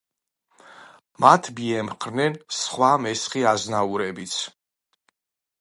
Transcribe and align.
მათ 1.25 1.49
მიემხრნენ 1.59 2.39
სხვა 2.63 2.91
მესხი 3.05 3.47
აზნაურებიც. 3.53 4.35